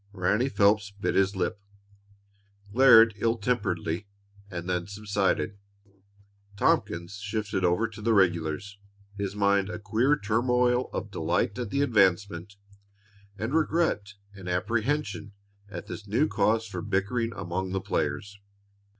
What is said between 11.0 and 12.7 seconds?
delight at the advancement,